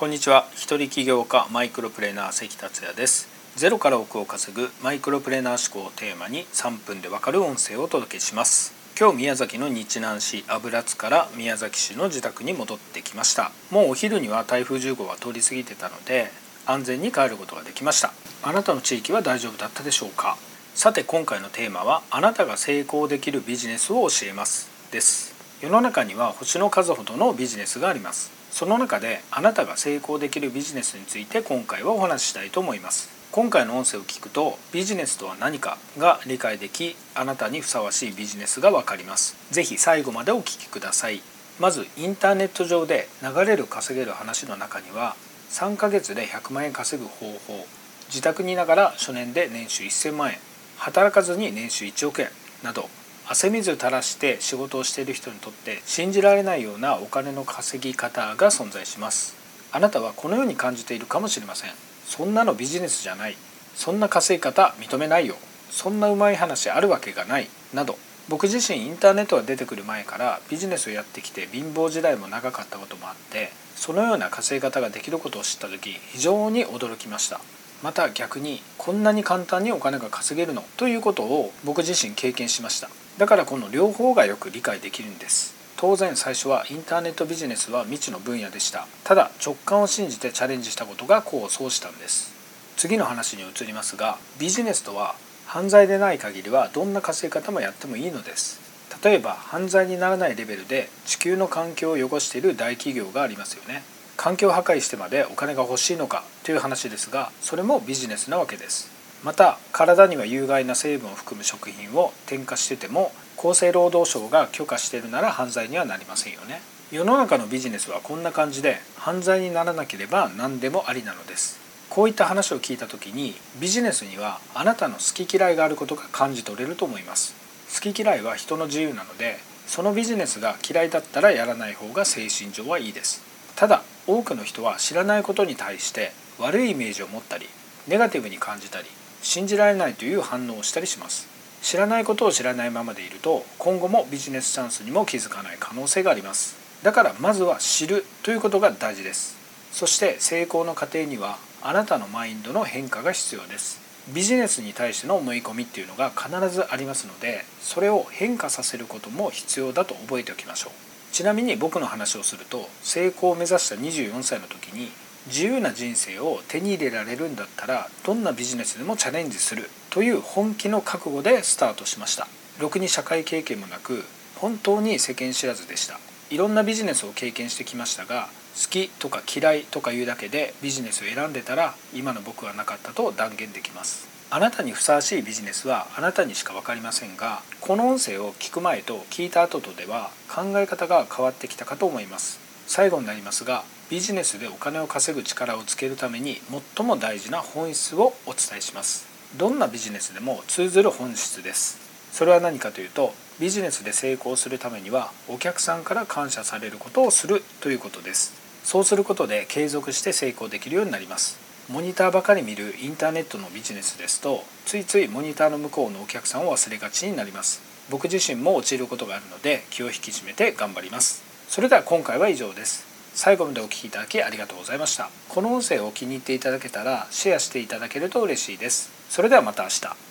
[0.00, 0.48] こんにちは。
[0.54, 3.28] 一人起業家マイクロプレーナー関達也です。
[3.54, 8.72] ゼロから億を稼ぐマイクロプレーナー思考をテーマに3分でわかる音声をお届けします。
[8.98, 13.52] 今日宮崎の日南市油津から宮崎市の自宅に戻ってきました。
[13.70, 16.30] もうお昼には台風10号は通り過ぎてたので
[16.64, 18.14] 安全に帰ることができました。
[18.42, 20.38] あなたの地域は大丈夫だったでしょうか。
[20.74, 24.70] さて今回のテーマはあなたが成功できるビジネスを教えます。
[24.92, 25.34] です。
[25.60, 28.39] 世の中には星の数ほどのビジネスがあります。
[28.50, 33.08] その中であなたが成功できるビジネスについて今回はお話ししたいと思います。
[33.32, 39.36] 今回の音声を聞くとビジネスとは何かが理解できあなたにふさわしいビジネスがわかります。
[39.52, 41.22] 是非最後までお聞きください。
[41.60, 45.14] まずインターネット上で流れる稼げる話の中には
[45.50, 47.66] 3ヶ月で100万円稼ぐ方法
[48.08, 50.38] 自宅にいながら初年で年収1000万円
[50.78, 52.28] 働かずに年収1億円
[52.64, 52.88] など
[53.32, 59.36] 汗水垂らして仕事をしている人にとって信じられないようなお金の稼ぎ方が存在します。
[59.70, 61.70] あなたはこのように感じているかもしれません。
[62.04, 63.36] そんなのビジネスじゃない。
[63.76, 65.36] そんな稼ぎ方認めないよ。
[65.70, 67.48] そんなうまい話あるわけがない。
[67.72, 67.96] など
[68.28, 77.40] 僕自身インターネットが出てくる前からビジネスをやってきて貧乏時代も長かったこともあってそのような稼ぎ方ができることを知った時非常に驚きました。
[77.82, 82.90] また逆にこんなに簡単にお金が稼げるのということを僕自身経験しました。
[83.18, 85.54] だからこの両方がよく理解できるんです。
[85.76, 88.86] 当然最初はインターネットビジネスは未知の分野でした。
[89.02, 92.32] ただ直感を信じてチャレンジしたことが功を奏したんです。
[92.76, 95.14] 次の話に移りますがビジネスとは
[95.46, 98.60] 犯罪でない限りはどんな稼ぎ方もやってもいいのです。
[99.02, 103.82] 例えば犯罪にならないレベルで地球の環境を汚している大企業がありますよね。
[104.18, 108.90] 環境破壊してまでお金が欲しいのかという話ですがそれもビジネスなわけです。
[109.22, 116.60] また体には有害な成分を含む食品を添加してても厚生労働省が許可しているなら犯罪にはなりませんよね。
[116.90, 121.60] 世の中のビジネスはこんな感じで犯罪にならなければ何でもありなのです。
[121.88, 127.32] こういった話を聞いた時にビジネスにはあなたの好き嫌いがあることが感じ取れると思います。
[127.72, 129.38] 好き嫌いは人の自由なので
[129.68, 133.22] そのビジネスが嫌いだったらやらない方が精神上はいいです。
[133.54, 137.46] ただ多くの人は知らないことに対して悪いイメージを持ったり
[137.86, 138.86] ネガティブに感じたり
[139.22, 141.28] 信じられないという反応をしたりします。
[141.62, 146.56] 知らないことを知らないままでいると今後もビジネスチャンスにも気づかない可能性があります。
[146.82, 149.36] だからまずは知るということが大事です。
[149.72, 153.78] そして成功の過程にはあなたのマインドの変化が必要です。
[154.14, 160.72] ビジネスに対しての思い込みっていうのが必ずありますのでそれを変化させることも必要だと覚えておきましょう。
[161.12, 164.90] ちなみに僕の話をすると成功を目指した24歳の時に
[165.26, 172.26] 自由な人生を手に入れられるんだったらどんなビジネスでもチャレンジするという本気の覚悟でスタートしました。
[172.58, 174.04] ろくに社会経験もなく
[174.36, 175.98] 本当に世間知らずでした。
[176.30, 184.08] いろんなビジネスを経験してきましたが好きとか嫌いとかいうだけでビジネスを選んでたら今の僕はなかったと断言できます。
[184.32, 192.49] あなたにふさわしいビジネスはあなたにしか分かりませんがこの音声を聞く前と聞いた後とでは考え方が変わってきたかと思います。
[192.70, 196.40] 最後になりますがビジネスでお金を稼ぐ力をつけるために
[196.76, 199.08] 最も大事な本質をお伝えします。
[199.36, 201.80] どんなビジネスでも通ずる本質です。
[202.12, 208.34] それは何かというとビジネスで成功するためにはお客さんから感謝されることをするということです。
[208.62, 211.40] そうすることで継続して成功できるようになります。
[211.68, 217.62] モニターばかり見るインターネットのビジネスですとついついモニターの向こうのお客さんを忘れがちになります。
[217.90, 221.29] 僕自身も陥ることがあるので気を引き締めて頑張ります。
[221.50, 222.86] それでは今回は以上です。
[223.12, 225.10] 最後までお聴きいただきありがとうございました。
[225.28, 228.88] この音声を気に入っていただけたらシェアしていただけると嬉しいです。
[229.08, 230.09] それではまた明日。